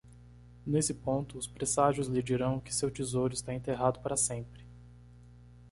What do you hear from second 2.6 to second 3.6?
seu tesouro está